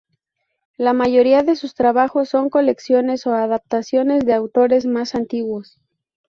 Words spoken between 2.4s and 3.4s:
colecciones o